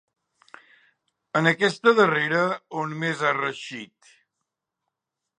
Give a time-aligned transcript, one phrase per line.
[1.39, 2.39] En aquesta darrera
[2.83, 4.09] on més ha reeixit.